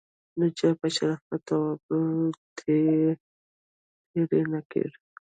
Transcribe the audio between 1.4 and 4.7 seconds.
او ابرو دې تېری نه